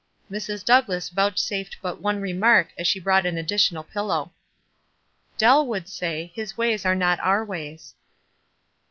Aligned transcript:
Mrs. 0.31 0.65
Douglass 0.65 1.09
vouchsafed 1.09 1.77
but 1.79 2.01
one 2.01 2.21
remark 2.21 2.69
as 2.75 2.87
she 2.87 2.99
brought 2.99 3.27
an 3.27 3.37
additional 3.37 3.83
pillow. 3.83 4.31
"Dell 5.37 5.63
would 5.67 5.87
say, 5.87 6.23
f 6.25 6.31
His 6.35 6.57
ways 6.57 6.87
are 6.87 6.95
not 6.95 7.19
our 7.19 7.45
ways.'" 7.45 7.93